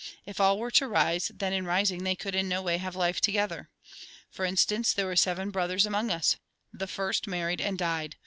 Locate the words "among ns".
5.85-6.37